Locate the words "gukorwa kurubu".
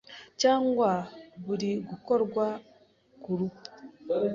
1.89-3.57